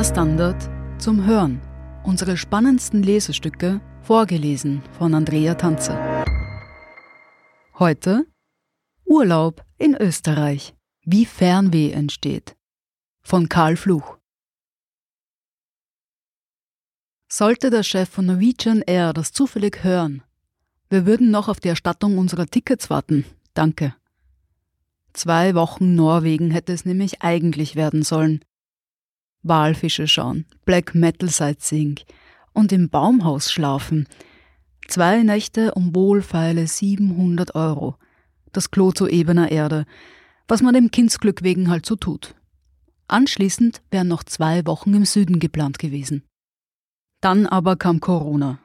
Der 0.00 0.04
Standard 0.06 0.70
zum 0.98 1.26
Hören. 1.26 1.60
Unsere 2.04 2.38
spannendsten 2.38 3.02
Lesestücke, 3.02 3.82
vorgelesen 4.00 4.82
von 4.96 5.12
Andrea 5.12 5.56
Tanzer. 5.56 6.24
Heute 7.78 8.24
Urlaub 9.04 9.62
in 9.76 9.94
Österreich. 9.94 10.74
Wie 11.04 11.26
Fernweh 11.26 11.90
entsteht. 11.90 12.56
Von 13.20 13.50
Karl 13.50 13.76
Fluch. 13.76 14.16
Sollte 17.30 17.68
der 17.68 17.82
Chef 17.82 18.08
von 18.08 18.24
Norwegian 18.24 18.80
Air 18.80 19.12
das 19.12 19.32
zufällig 19.32 19.84
hören, 19.84 20.22
wir 20.88 21.04
würden 21.04 21.30
noch 21.30 21.48
auf 21.48 21.60
die 21.60 21.68
Erstattung 21.68 22.16
unserer 22.16 22.46
Tickets 22.46 22.88
warten. 22.88 23.26
Danke. 23.52 23.94
Zwei 25.12 25.54
Wochen 25.54 25.94
Norwegen 25.94 26.52
hätte 26.52 26.72
es 26.72 26.86
nämlich 26.86 27.20
eigentlich 27.20 27.76
werden 27.76 28.02
sollen. 28.02 28.42
Walfische 29.42 30.06
schauen, 30.06 30.44
Black 30.64 30.94
Metal 30.94 31.28
Sightseeing 31.28 32.00
und 32.52 32.72
im 32.72 32.88
Baumhaus 32.88 33.50
schlafen. 33.52 34.06
Zwei 34.88 35.22
Nächte 35.22 35.72
um 35.74 35.94
wohlfeile 35.94 36.66
700 36.66 37.54
Euro. 37.54 37.96
Das 38.52 38.70
Klo 38.70 38.92
zu 38.92 39.06
ebener 39.06 39.50
Erde, 39.50 39.86
was 40.48 40.62
man 40.62 40.74
dem 40.74 40.90
Kindsglück 40.90 41.42
wegen 41.42 41.70
halt 41.70 41.86
so 41.86 41.96
tut. 41.96 42.34
Anschließend 43.06 43.82
wären 43.90 44.08
noch 44.08 44.24
zwei 44.24 44.66
Wochen 44.66 44.94
im 44.94 45.04
Süden 45.04 45.38
geplant 45.38 45.78
gewesen. 45.78 46.24
Dann 47.20 47.46
aber 47.46 47.76
kam 47.76 48.00
Corona. 48.00 48.58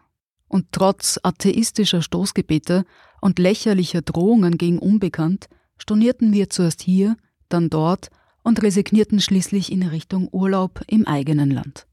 Und 0.48 0.68
trotz 0.72 1.20
atheistischer 1.24 2.02
Stoßgebete 2.02 2.86
und 3.22 3.40
lächerlicher 3.40 4.02
Drohungen 4.02 4.58
gegen 4.58 4.80
Unbekannt 4.80 5.48
stornierten 5.78 6.32
wir 6.32 6.50
zuerst 6.50 6.82
hier, 6.82 7.18
dann 7.50 7.70
dort 7.70 8.10
und 8.46 8.62
resignierten 8.62 9.20
schließlich 9.20 9.72
in 9.72 9.82
Richtung 9.84 10.30
Urlaub 10.32 10.82
im 10.88 11.08
eigenen 11.08 11.50
Land. 11.50 11.88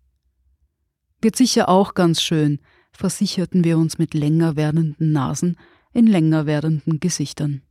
Wird 1.23 1.35
sicher 1.35 1.69
auch 1.71 1.95
ganz 1.95 2.21
schön, 2.21 2.61
versicherten 2.93 3.65
wir 3.65 3.79
uns 3.79 3.97
mit 3.97 4.13
länger 4.13 4.55
werdenden 4.55 5.13
Nasen 5.13 5.57
in 5.95 6.07
länger 6.07 6.45
werdenden 6.45 7.01
Gesichtern. 7.01 7.63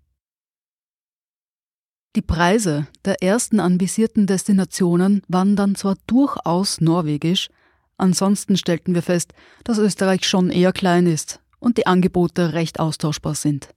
Die 2.16 2.24
Preise 2.24 2.88
der 3.06 3.22
ersten 3.22 3.60
anvisierten 3.60 4.26
Destinationen 4.26 5.22
waren 5.28 5.56
dann 5.56 5.76
zwar 5.76 5.96
durchaus 6.08 6.82
norwegisch, 6.82 7.50
ansonsten 7.98 8.58
stellten 8.58 8.96
wir 8.96 9.04
fest, 9.04 9.34
dass 9.64 9.78
Österreich 9.78 10.28
schon 10.28 10.50
eher 10.50 10.74
klein 10.74 11.06
ist 11.06 11.40
und 11.60 11.78
die 11.78 11.86
Angebote 11.86 12.54
recht 12.54 12.80
austauschbar 12.80 13.36
sind. 13.36 13.70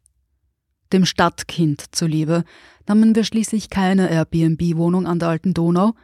Dem 0.93 1.07
Stadtkind 1.07 1.95
zuliebe 1.95 2.45
nahmen 2.87 3.15
wir 3.15 3.25
schließlich 3.25 3.71
keine 3.71 4.11
Airbnb-Wohnung 4.11 5.07
an 5.07 5.19
der 5.19 5.29
alten 5.29 5.55
Donau, 5.55 5.95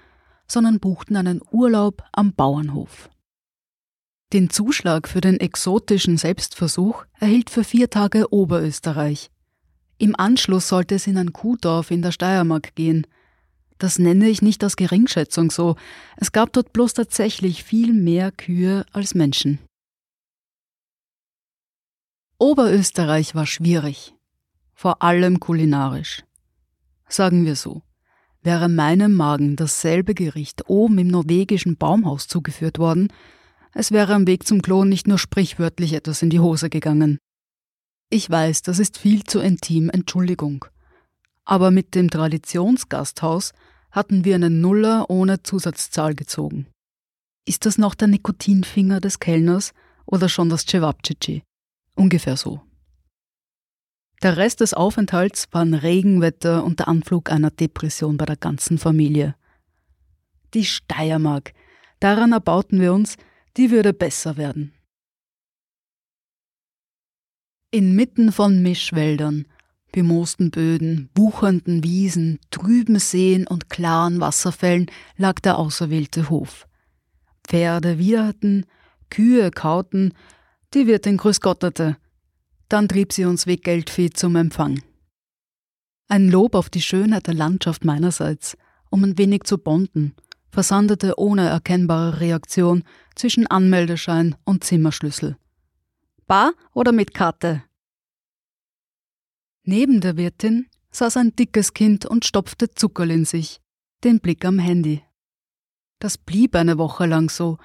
sondern 0.47 0.81
buchten 0.81 1.17
einen 1.17 1.41
Urlaub 1.51 2.03
am 2.13 2.33
Bauernhof. 2.33 3.09
Den 4.33 4.49
Zuschlag 4.49 5.09
für 5.09 5.21
den 5.21 5.39
exotischen 5.41 6.17
Selbstversuch 6.17 7.05
erhielt 7.19 7.51
für 7.51 7.65
vier 7.65 7.91
Tage 7.91 8.33
Oberösterreich. 8.33 9.31
Im 9.99 10.17
Anschluss 10.17 10.69
sollte 10.69 10.95
es 10.95 11.07
in 11.07 11.19
ein 11.19 11.33
Kuhdorf 11.33 11.91
in 11.91 12.01
der 12.01 12.13
Steiermark 12.13 12.75
gehen. 12.75 13.07
Das 13.79 13.99
nenne 13.99 14.29
ich 14.29 14.41
nicht 14.41 14.65
aus 14.65 14.77
Geringschätzung 14.77 15.51
so. 15.51 15.77
Es 16.17 16.33
gab 16.33 16.53
dort 16.53 16.73
bloß 16.73 16.95
tatsächlich 16.95 17.65
viel 17.65 17.93
mehr 17.93 18.31
Kühe 18.31 18.87
als 18.93 19.15
Menschen. 19.15 19.59
Oberösterreich 22.39 23.35
war 23.35 23.47
schwierig 23.47 24.15
vor 24.81 25.03
allem 25.03 25.41
kulinarisch. 25.41 26.25
Sagen 27.07 27.45
wir 27.45 27.55
so, 27.55 27.83
wäre 28.41 28.71
meinem 28.71 29.15
Magen 29.15 29.55
dasselbe 29.55 30.15
Gericht 30.15 30.71
oben 30.71 30.97
im 30.97 31.09
norwegischen 31.09 31.77
Baumhaus 31.77 32.29
zugeführt 32.29 32.79
worden, 32.79 33.13
es 33.75 33.93
wäre 33.93 34.15
am 34.15 34.27
Weg 34.27 34.47
zum 34.47 34.63
Klo 34.63 34.87
nicht 34.87 35.07
nur 35.07 35.19
sprichwörtlich 35.19 35.93
etwas 35.93 36.23
in 36.23 36.31
die 36.31 36.41
Hose 36.41 36.71
gegangen. 36.71 37.19
Ich 38.09 38.31
weiß, 38.31 38.63
das 38.63 38.79
ist 38.79 38.97
viel 38.97 39.23
zu 39.25 39.41
intim, 39.41 39.91
Entschuldigung. 39.91 40.65
Aber 41.45 41.71
mit 41.71 41.95
dem 41.95 42.09
Traditionsgasthaus 42.09 43.53
hatten 43.91 44.25
wir 44.25 44.35
einen 44.35 44.63
Nuller 44.63 45.11
ohne 45.11 45.43
Zusatzzahl 45.43 46.15
gezogen. 46.15 46.69
Ist 47.45 47.67
das 47.67 47.77
noch 47.77 47.95
der 47.95 48.09
Nikotinfinger 48.09 49.01
des 49.01 49.19
Kellners 49.19 49.75
oder 50.07 50.31
schon 50.31 50.49
das 50.49 50.65
Cevapcici? 50.65 51.43
Ungefähr 51.97 52.39
so. 52.39 52.63
Der 54.23 54.37
Rest 54.37 54.61
des 54.61 54.75
Aufenthalts 54.75 55.49
waren 55.51 55.73
Regenwetter 55.73 56.63
und 56.63 56.79
der 56.79 56.89
Anflug 56.89 57.31
einer 57.31 57.51
Depression 57.51 58.19
bei 58.19 58.27
der 58.27 58.37
ganzen 58.37 58.77
Familie. 58.77 59.35
Die 60.53 60.67
Steiermark, 60.67 61.55
daran 62.01 62.33
erbauten 62.33 62.81
wir 62.81 62.93
uns, 62.93 63.17
die 63.57 63.71
würde 63.71 63.95
besser 63.95 64.37
werden. 64.37 64.75
Inmitten 67.71 68.31
von 68.31 68.63
Mischwäldern, 68.63 69.47
bemoosten 69.93 70.51
Böden, 70.51 71.09
wuchernden 71.15 71.83
Wiesen, 71.83 72.41
trüben 72.51 72.99
Seen 72.99 73.47
und 73.47 73.71
klaren 73.71 74.21
Wasserfällen 74.21 74.91
lag 75.17 75.41
der 75.41 75.57
auserwählte 75.57 76.29
Hof. 76.29 76.67
Pferde 77.45 77.99
wieherten, 77.99 78.67
Kühe 79.09 79.51
kauten, 79.51 80.13
die 80.75 80.87
Wirtin 80.87 81.17
grüßgottete, 81.17 81.97
dann 82.71 82.89
trieb 82.89 83.13
sie 83.13 83.25
uns 83.27 83.47
wie 83.47 83.57
Geldvieh 83.57 84.11
zum 84.11 84.37
Empfang. 84.37 84.83
Ein 86.09 86.29
Lob 86.29 86.55
auf 86.55 86.71
die 86.71 86.81
Schönheit 86.81 87.27
der 87.27 87.35
Landschaft 87.35 87.85
meinerseits, 87.85 88.57
um 88.91 89.05
ein 89.05 89.19
wenig 89.19 89.45
zu 89.45 89.59
bonden, 89.59 90.15
versandete 90.51 91.19
ohne 91.19 91.49
erkennbare 91.49 92.21
Reaktion 92.21 92.85
zwischen 93.15 93.47
Anmeldeschein 93.47 94.37
und 94.45 94.65
Zimmerschlüssel. 94.65 95.37
Bar 96.27 96.53
oder 96.73 96.93
mit 96.93 97.13
Karte? 97.13 97.63
Neben 99.65 100.01
der 100.01 100.17
Wirtin 100.17 100.67
saß 100.91 101.17
ein 101.19 101.37
dickes 101.37 101.75
Kind 101.75 102.07
und 102.07 102.25
stopfte 102.25 102.71
Zuckerl 102.71 103.11
in 103.11 103.25
sich, 103.25 103.61
den 104.05 104.21
Blick 104.21 104.45
am 104.45 104.59
Handy. 104.59 105.03
Das 105.99 106.19
blieb 106.19 106.57
eine 106.57 106.79
Woche 106.79 107.07
lang 107.07 107.31
so, 107.31 107.59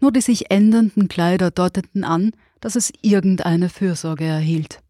nur 0.00 0.12
die 0.12 0.20
sich 0.20 0.50
ändernden 0.50 1.08
Kleider 1.08 1.50
deuteten 1.50 2.04
an, 2.04 2.32
dass 2.60 2.76
es 2.76 2.92
irgendeine 3.02 3.68
Fürsorge 3.68 4.24
erhielt. 4.24 4.82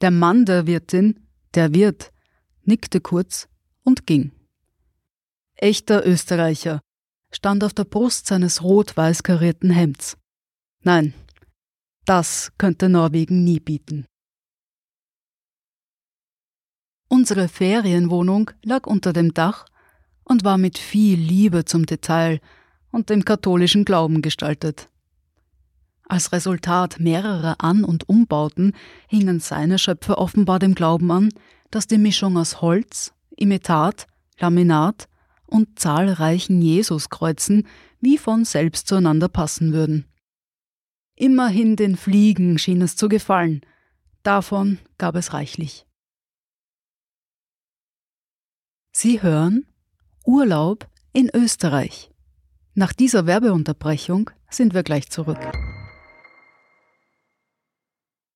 Der 0.00 0.10
Mann 0.10 0.44
der 0.44 0.66
Wirtin, 0.66 1.26
der 1.54 1.74
Wirt, 1.74 2.12
nickte 2.62 3.00
kurz 3.00 3.48
und 3.84 4.06
ging. 4.06 4.32
Echter 5.56 6.06
Österreicher 6.06 6.80
stand 7.32 7.64
auf 7.64 7.74
der 7.74 7.84
Brust 7.84 8.26
seines 8.26 8.62
rot-weiß 8.62 9.22
karierten 9.22 9.70
Hemds. 9.70 10.16
Nein, 10.82 11.14
das 12.04 12.52
könnte 12.58 12.88
Norwegen 12.88 13.44
nie 13.44 13.60
bieten. 13.60 14.06
Unsere 17.08 17.48
Ferienwohnung 17.48 18.50
lag 18.62 18.86
unter 18.86 19.12
dem 19.12 19.34
Dach 19.34 19.66
und 20.24 20.44
war 20.44 20.58
mit 20.58 20.78
viel 20.78 21.18
Liebe 21.18 21.64
zum 21.64 21.86
Detail 21.86 22.40
und 22.90 23.10
dem 23.10 23.24
katholischen 23.24 23.84
Glauben 23.84 24.22
gestaltet. 24.22 24.90
Als 26.08 26.32
Resultat 26.32 26.98
mehrerer 26.98 27.56
An- 27.58 27.84
und 27.84 28.08
Umbauten 28.08 28.72
hingen 29.08 29.40
seine 29.40 29.78
Schöpfe 29.78 30.16
offenbar 30.16 30.58
dem 30.58 30.74
Glauben 30.74 31.10
an, 31.10 31.28
dass 31.70 31.86
die 31.86 31.98
Mischung 31.98 32.38
aus 32.38 32.62
Holz, 32.62 33.12
Imitat, 33.36 34.06
Laminat 34.38 35.06
und 35.46 35.78
zahlreichen 35.78 36.62
Jesuskreuzen 36.62 37.66
wie 38.00 38.16
von 38.16 38.46
selbst 38.46 38.88
zueinander 38.88 39.28
passen 39.28 39.74
würden. 39.74 40.06
Immerhin 41.14 41.76
den 41.76 41.96
Fliegen 41.96 42.58
schien 42.58 42.80
es 42.80 42.96
zu 42.96 43.08
gefallen, 43.08 43.60
davon 44.22 44.78
gab 44.96 45.14
es 45.14 45.34
reichlich. 45.34 45.84
Sie 48.92 49.20
hören 49.20 49.66
Urlaub 50.24 50.88
in 51.12 51.28
Österreich. 51.34 52.10
Nach 52.74 52.92
dieser 52.92 53.26
Werbeunterbrechung 53.26 54.30
sind 54.48 54.74
wir 54.74 54.84
gleich 54.84 55.10
zurück. 55.10 55.38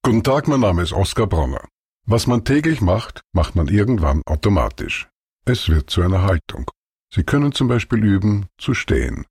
Guten 0.04 0.24
Tag, 0.24 0.48
mein 0.48 0.58
Name 0.58 0.82
ist 0.82 0.92
Oskar 0.92 1.28
Bronner. 1.28 1.68
Was 2.06 2.26
man 2.26 2.44
täglich 2.44 2.80
macht, 2.80 3.22
macht 3.32 3.54
man 3.54 3.68
irgendwann 3.68 4.20
automatisch. 4.26 5.08
Es 5.44 5.68
wird 5.68 5.90
zu 5.90 6.02
einer 6.02 6.22
Haltung. 6.22 6.68
Sie 7.14 7.22
können 7.22 7.52
zum 7.52 7.68
Beispiel 7.68 8.02
üben, 8.02 8.46
zu 8.58 8.74
stehen. 8.74 9.26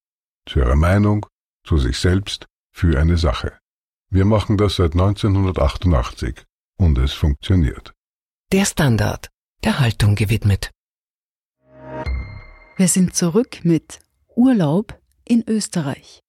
Zu 0.47 0.59
Ihrer 0.59 0.77
Meinung, 0.77 1.25
zu 1.67 1.77
sich 1.77 1.99
selbst, 1.99 2.45
für 2.73 2.97
eine 2.97 3.17
Sache. 3.17 3.59
Wir 4.09 4.23
machen 4.23 4.55
das 4.55 4.77
seit 4.77 4.93
1988 4.93 6.45
und 6.77 6.97
es 6.99 7.11
funktioniert. 7.11 7.91
Der 8.53 8.63
Standard, 8.63 9.27
der 9.65 9.81
Haltung 9.81 10.15
gewidmet. 10.15 10.71
Wir 12.77 12.87
sind 12.87 13.13
zurück 13.13 13.59
mit 13.63 13.99
Urlaub 14.37 14.97
in 15.25 15.43
Österreich. 15.49 16.21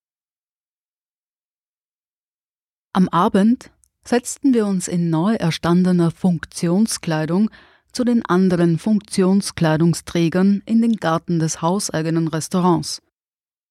Am 2.93 3.09
Abend 3.09 3.71
setzten 4.05 4.55
wir 4.55 4.67
uns 4.67 4.89
in 4.89 5.11
neu 5.11 5.35
erstandener 5.35 6.11
Funktionskleidung 6.11 7.51
zu 7.93 8.05
den 8.05 8.25
anderen 8.25 8.79
Funktionskleidungsträgern 8.79 10.63
in 10.65 10.83
den 10.83 10.97
Garten 10.97 11.39
des 11.39 11.63
hauseigenen 11.63 12.29
Restaurants. 12.29 13.03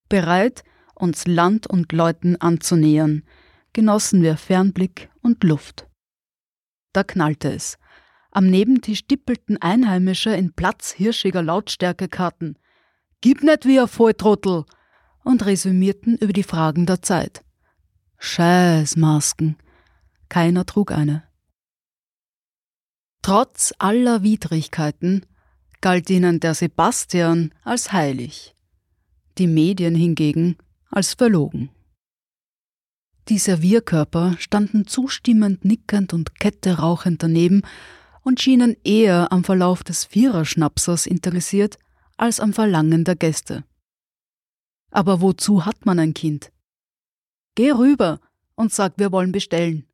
Bereit, 0.10 0.63
uns 0.95 1.25
Land 1.25 1.68
und 1.68 1.92
Leuten 1.92 2.36
anzunähern, 2.36 3.24
genossen 3.74 4.22
wir 4.22 4.38
Fernblick 4.38 5.10
und 5.22 5.44
Luft. 5.44 5.88
Da 6.94 7.04
knallte 7.04 7.54
es. 7.54 7.78
Am 8.31 8.48
Nebentisch 8.48 9.07
tippelten 9.07 9.57
Einheimische 9.62 10.31
in 10.31 10.54
platzhirschiger 10.54 11.42
Lautstärke 11.42 12.07
Karten. 12.07 12.56
Gib 13.22 13.44
nicht 13.44 13.66
wie 13.66 13.80
ein 13.80 13.88
Volltrottel! 13.88 14.66
und 15.24 15.45
resümierten 15.45 16.18
über 16.18 16.33
die 16.33 16.44
Fragen 16.44 16.86
der 16.86 17.01
Zeit. 17.01 17.44
Scheißmasken. 18.18 19.56
Keiner 20.31 20.66
trug 20.66 20.94
eine. 20.94 21.24
Trotz 23.22 23.74
aller 23.80 24.24
Widrigkeiten 24.24 25.25
galt 25.81 26.10
ihnen 26.10 26.39
der 26.39 26.54
Sebastian 26.54 27.54
als 27.66 27.92
heilig, 27.92 28.56
die 29.38 29.48
Medien 29.48 29.94
hingegen 29.94 30.56
als 30.89 31.16
verlogen. 31.16 31.69
Die 33.28 33.39
Servierkörper 33.39 34.38
standen 34.39 34.88
zustimmend 34.88 35.66
nickend 35.66 36.13
und 36.13 36.39
Kette 36.39 36.78
rauchend 36.78 37.22
daneben 37.22 37.63
und 38.22 38.39
schienen 38.39 38.78
eher 38.86 39.33
am 39.33 39.44
Verlauf 39.44 39.83
des 39.83 40.06
Viererschnapsers 40.06 41.07
interessiert 41.07 41.78
als 42.16 42.39
am 42.39 42.54
Verlangen 42.54 43.04
der 43.04 43.18
Gäste. 43.18 43.66
Aber 44.92 45.19
wozu 45.19 45.66
hat 45.66 45.86
man 45.86 46.00
ein 46.00 46.13
Kind? 46.13 46.54
Geh 47.56 47.72
rüber 47.72 48.22
und 48.56 48.72
sag, 48.72 48.94
wir 48.95 49.12
wollen 49.12 49.33
bestellen. 49.33 49.91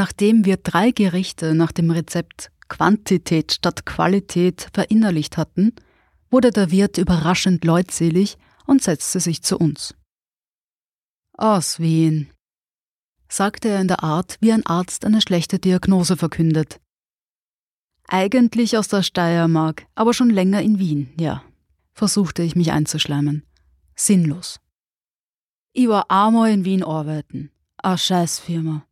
Nachdem 0.00 0.46
wir 0.46 0.56
drei 0.56 0.92
Gerichte 0.92 1.54
nach 1.54 1.72
dem 1.72 1.90
Rezept 1.90 2.50
Quantität 2.70 3.52
statt 3.52 3.84
Qualität 3.84 4.70
verinnerlicht 4.72 5.36
hatten, 5.36 5.74
wurde 6.30 6.52
der 6.52 6.70
Wirt 6.70 6.96
überraschend 6.96 7.66
leutselig 7.66 8.38
und 8.64 8.82
setzte 8.82 9.20
sich 9.20 9.42
zu 9.42 9.58
uns. 9.58 9.94
Aus 11.36 11.80
Wien, 11.80 12.30
sagte 13.28 13.68
er 13.68 13.82
in 13.82 13.88
der 13.88 14.02
Art, 14.02 14.38
wie 14.40 14.52
ein 14.54 14.64
Arzt 14.64 15.04
eine 15.04 15.20
schlechte 15.20 15.58
Diagnose 15.58 16.16
verkündet. 16.16 16.80
Eigentlich 18.08 18.78
aus 18.78 18.88
der 18.88 19.02
Steiermark, 19.02 19.84
aber 19.94 20.14
schon 20.14 20.30
länger 20.30 20.62
in 20.62 20.78
Wien, 20.78 21.12
ja, 21.20 21.44
versuchte 21.92 22.42
ich 22.42 22.56
mich 22.56 22.72
einzuschleimen. 22.72 23.44
Sinnlos. 23.94 24.60
Ich 25.74 25.88
war 25.88 26.10
einmal 26.10 26.52
in 26.52 26.64
Wien 26.64 26.82
arbeiten. 26.82 27.50
A 27.82 27.98
Scheißfirma. 27.98 28.86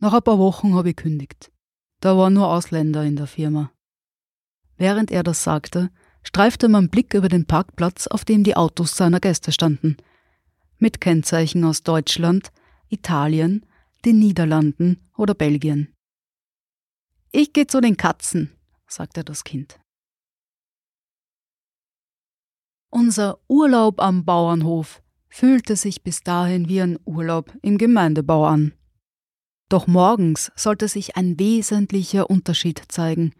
Nach 0.00 0.14
ein 0.14 0.22
paar 0.22 0.38
Wochen 0.38 0.74
habe 0.74 0.90
ich 0.90 0.96
kündigt. 0.96 1.52
Da 2.00 2.16
waren 2.16 2.32
nur 2.32 2.48
Ausländer 2.48 3.04
in 3.04 3.16
der 3.16 3.26
Firma. 3.26 3.70
Während 4.76 5.10
er 5.10 5.22
das 5.22 5.44
sagte, 5.44 5.90
streifte 6.22 6.68
mein 6.68 6.88
Blick 6.88 7.12
über 7.12 7.28
den 7.28 7.46
Parkplatz, 7.46 8.06
auf 8.06 8.24
dem 8.24 8.42
die 8.42 8.56
Autos 8.56 8.96
seiner 8.96 9.20
Gäste 9.20 9.52
standen. 9.52 9.98
Mit 10.78 11.02
Kennzeichen 11.02 11.64
aus 11.64 11.82
Deutschland, 11.82 12.50
Italien, 12.88 13.66
den 14.06 14.18
Niederlanden 14.18 15.06
oder 15.18 15.34
Belgien. 15.34 15.94
Ich 17.30 17.52
gehe 17.52 17.66
zu 17.66 17.82
den 17.82 17.98
Katzen, 17.98 18.50
sagte 18.86 19.22
das 19.22 19.44
Kind. 19.44 19.78
Unser 22.88 23.38
Urlaub 23.48 24.00
am 24.00 24.24
Bauernhof 24.24 25.02
fühlte 25.28 25.76
sich 25.76 26.02
bis 26.02 26.22
dahin 26.22 26.68
wie 26.70 26.80
ein 26.80 26.98
Urlaub 27.04 27.52
im 27.60 27.76
Gemeindebau 27.76 28.46
an. 28.46 28.72
Doch 29.70 29.86
morgens 29.86 30.50
sollte 30.56 30.88
sich 30.88 31.16
ein 31.16 31.38
wesentlicher 31.38 32.28
Unterschied 32.28 32.82
zeigen. 32.88 33.32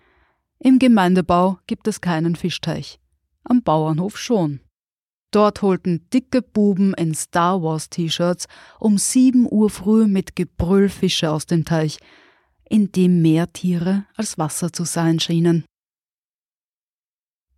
Im 0.61 0.79
Gemeindebau 0.79 1.59
gibt 1.67 1.89
es 1.89 2.01
keinen 2.01 2.37
Fischteich, 2.37 3.01
am 3.43 3.63
Bauernhof 3.63 4.17
schon. 4.17 4.61
Dort 5.33 5.61
holten 5.61 6.09
dicke 6.11 6.41
Buben 6.41 6.95
in 6.95 7.15
Star 7.15 7.63
Wars 7.63 7.91
T-Shirts 7.91 8.47
um 8.79 8.97
7 8.97 9.49
Uhr 9.51 9.71
früh 9.71 10.07
mit 10.07 10.37
Gebrüll 10.37 10.89
Fische 10.89 11.31
aus 11.33 11.47
dem 11.47 11.65
Teich, 11.65 11.99
in 12.69 12.93
dem 12.93 13.23
mehr 13.23 13.53
Tiere 13.53 14.07
als 14.15 14.39
Wasser 14.39 14.73
zu 14.73 14.85
sein 14.85 15.19
schienen. 15.19 15.65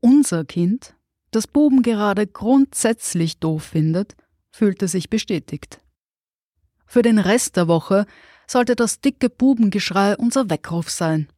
Unser 0.01 0.47
Kind, 0.47 0.97
das 1.31 1.47
Buben 1.47 1.83
gerade 1.83 2.27
grundsätzlich 2.27 3.39
doof 3.39 3.65
findet, 3.65 4.17
fühlte 4.51 4.89
sich 4.89 5.11
bestätigt. 5.11 5.79
Für 6.87 7.03
den 7.03 7.19
Rest 7.19 7.57
der 7.57 7.69
Woche 7.69 8.07
sollte 8.53 8.77
das 8.77 9.01
dicke 9.01 9.31
Bubengeschrei 9.31 10.15
unser 10.17 10.51
Weckruf 10.51 10.91
sein. 10.91 11.29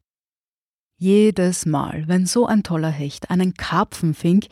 Jedes 0.97 1.65
Mal, 1.65 2.07
wenn 2.07 2.25
so 2.25 2.45
ein 2.45 2.61
toller 2.61 2.89
Hecht 2.89 3.29
einen 3.29 3.53
Karpfen 3.53 4.13
fing, 4.13 4.45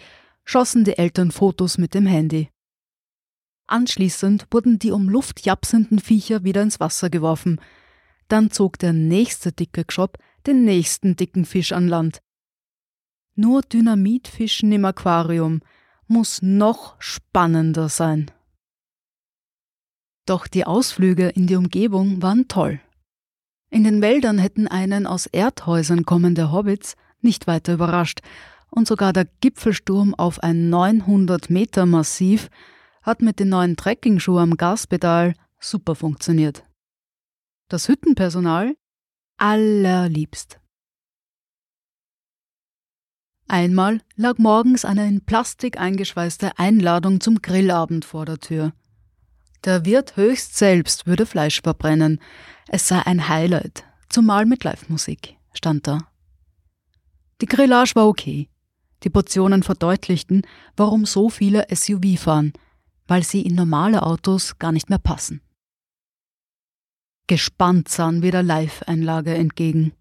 schossen 0.46 0.86
die 0.86 0.98
Eltern 0.98 1.32
Fotos 1.32 1.78
mit 1.78 1.94
dem 1.94 2.06
Handy. 2.06 2.50
Anschließend 3.68 4.48
wurden 4.52 4.80
die 4.80 4.92
um 4.92 5.10
Luft 5.10 5.46
japsenden 5.46 6.00
Viecher 6.00 6.46
wieder 6.46 6.62
ins 6.62 6.80
Wasser 6.80 7.10
geworfen. 7.10 7.60
Dann 8.30 8.50
zog 8.50 8.80
der 8.80 8.94
nächste 8.94 9.52
dicke 9.52 9.84
Geschopp 9.84 10.18
den 10.48 10.64
nächsten 10.64 11.18
dicken 11.18 11.46
Fisch 11.46 11.74
an 11.74 11.88
Land. 11.90 12.22
Nur 13.36 13.62
Dynamitfischen 13.62 14.72
im 14.72 14.86
Aquarium 14.86 15.62
muss 16.08 16.42
noch 16.42 16.96
spannender 17.00 17.90
sein. 17.90 18.32
Doch 20.26 20.48
die 20.48 20.66
Ausflüge 20.66 21.30
in 21.30 21.48
die 21.48 21.56
Umgebung 21.56 22.22
waren 22.22 22.48
toll. 22.48 22.80
In 23.70 23.84
den 23.84 24.02
Wäldern 24.02 24.38
hätten 24.38 24.68
einen 24.68 25.08
aus 25.08 25.26
Erdhäusern 25.26 26.06
kommende 26.06 26.52
Hobbits 26.52 26.96
nicht 27.22 27.48
weiter 27.48 27.74
überrascht, 27.74 28.20
und 28.70 28.88
sogar 28.88 29.14
der 29.14 29.26
Gipfelsturm 29.42 30.16
auf 30.16 30.42
ein 30.42 30.70
900 30.70 31.50
Meter 31.50 31.86
Massiv 31.86 32.50
hat 33.04 33.22
mit 33.22 33.40
den 33.40 33.50
neuen 33.50 33.76
Trekkingschuhen 33.76 34.52
am 34.52 34.58
Gaspedal 34.58 35.36
super 35.60 35.96
funktioniert. 35.96 36.64
Das 37.70 37.88
Hüttenpersonal 37.88 38.76
allerliebst. 39.38 40.60
Einmal 43.48 44.02
lag 44.16 44.38
morgens 44.38 44.86
eine 44.86 45.08
in 45.08 45.26
Plastik 45.26 45.80
eingeschweißte 45.80 46.58
Einladung 46.58 47.22
zum 47.22 47.42
Grillabend 47.42 48.06
vor 48.06 48.26
der 48.26 48.40
Tür. 48.40 48.74
Der 49.66 49.86
Wirt 49.86 50.18
höchst 50.18 50.58
selbst 50.58 51.08
würde 51.08 51.26
Fleisch 51.26 51.62
verbrennen. 51.62 52.20
Es 52.68 52.88
sei 52.88 53.00
ein 53.06 53.30
Highlight, 53.30 53.86
zumal 54.10 54.46
mit 54.46 54.66
Live-Musik, 54.66 55.38
stand 55.54 55.88
da. 55.88 56.10
Die 57.40 57.46
Grillage 57.46 57.96
war 57.96 58.08
okay. 58.08 58.50
Die 59.04 59.10
Portionen 59.10 59.64
verdeutlichten, 59.64 60.44
warum 60.76 61.06
so 61.06 61.30
viele 61.30 61.66
SUV 61.74 62.18
fahren, 62.18 62.54
weil 63.08 63.24
sie 63.24 63.42
in 63.42 63.56
normale 63.56 64.04
Autos 64.04 64.60
gar 64.60 64.72
nicht 64.72 64.90
mehr 64.90 65.00
passen. 65.00 65.42
Gespannt 67.28 67.88
sahen 67.88 68.22
wir 68.22 68.32
der 68.32 68.44
Live-Einlage 68.44 69.34
entgegen. 69.34 69.94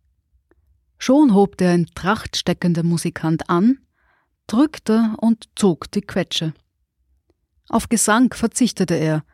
Schon 0.98 1.34
hob 1.34 1.56
der 1.56 1.74
in 1.74 1.86
Tracht 1.86 2.36
steckende 2.36 2.82
Musikant 2.82 3.48
an, 3.48 3.78
drückte 4.48 5.14
und 5.18 5.48
zog 5.54 5.90
die 5.92 6.00
Quetsche. 6.00 6.52
Auf 7.68 7.88
Gesang 7.88 8.32
verzichtete 8.34 8.94
er, 8.94 9.24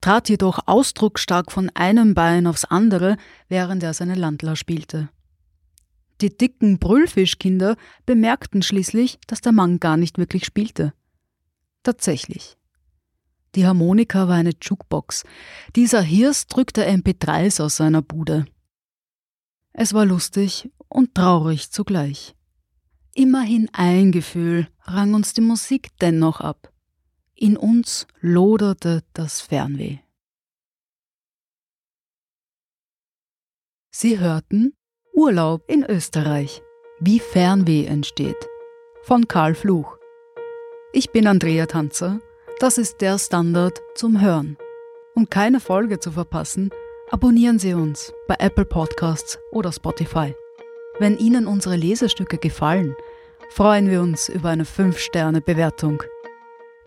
trat 0.00 0.28
jedoch 0.28 0.60
ausdrucksstark 0.66 1.52
von 1.52 1.70
einem 1.74 2.14
Bein 2.14 2.46
aufs 2.46 2.64
andere, 2.64 3.16
während 3.48 3.82
er 3.82 3.94
seine 3.94 4.14
Landler 4.14 4.56
spielte. 4.56 5.10
Die 6.20 6.36
dicken 6.36 6.78
Brüllfischkinder 6.78 7.76
bemerkten 8.04 8.62
schließlich, 8.62 9.18
dass 9.26 9.40
der 9.40 9.52
Mann 9.52 9.80
gar 9.80 9.96
nicht 9.96 10.18
wirklich 10.18 10.44
spielte. 10.44 10.92
Tatsächlich. 11.82 12.56
Die 13.54 13.66
Harmonika 13.66 14.28
war 14.28 14.36
eine 14.36 14.52
Jukebox. 14.60 15.24
Dieser 15.74 16.02
Hirs 16.02 16.46
drückte 16.46 16.86
MP3s 16.86 17.62
aus 17.62 17.76
seiner 17.76 18.02
Bude. 18.02 18.44
Es 19.72 19.94
war 19.94 20.04
lustig 20.04 20.70
und 20.88 21.14
traurig 21.14 21.70
zugleich. 21.70 22.34
Immerhin 23.14 23.68
ein 23.72 24.12
Gefühl 24.12 24.68
rang 24.82 25.14
uns 25.14 25.32
die 25.32 25.40
Musik 25.40 25.88
dennoch 26.00 26.40
ab. 26.40 26.69
In 27.42 27.56
uns 27.56 28.06
loderte 28.20 29.02
das 29.14 29.40
Fernweh. 29.40 30.00
Sie 33.90 34.18
hörten 34.18 34.74
Urlaub 35.14 35.62
in 35.66 35.82
Österreich. 35.82 36.60
Wie 37.00 37.18
Fernweh 37.18 37.86
entsteht. 37.86 38.36
Von 39.04 39.26
Karl 39.26 39.54
Fluch. 39.54 39.96
Ich 40.92 41.12
bin 41.12 41.26
Andrea 41.26 41.64
Tanzer. 41.64 42.20
Das 42.58 42.76
ist 42.76 43.00
der 43.00 43.18
Standard 43.18 43.80
zum 43.94 44.20
Hören. 44.20 44.58
Um 45.14 45.30
keine 45.30 45.60
Folge 45.60 45.98
zu 45.98 46.12
verpassen, 46.12 46.68
abonnieren 47.10 47.58
Sie 47.58 47.72
uns 47.72 48.12
bei 48.28 48.36
Apple 48.38 48.66
Podcasts 48.66 49.38
oder 49.50 49.72
Spotify. 49.72 50.34
Wenn 50.98 51.16
Ihnen 51.16 51.46
unsere 51.46 51.76
Lesestücke 51.76 52.36
gefallen, 52.36 52.94
freuen 53.48 53.88
wir 53.88 54.02
uns 54.02 54.28
über 54.28 54.50
eine 54.50 54.64
5-Sterne-Bewertung. 54.64 56.02